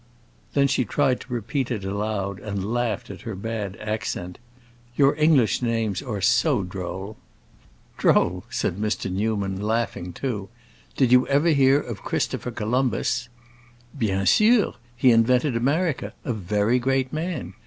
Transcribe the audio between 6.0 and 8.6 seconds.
are so droll!" "Droll?"